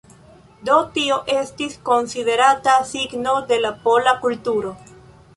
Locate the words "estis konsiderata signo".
1.33-3.35